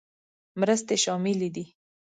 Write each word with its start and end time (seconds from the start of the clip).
مرستې 0.59 0.95
شاملې 1.03 1.49
دي. 1.55 1.65